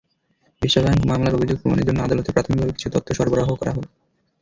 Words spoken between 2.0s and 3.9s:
আদালতে প্রাথমিকভাবে কিছু তথ্য সরবরাহ করেছে।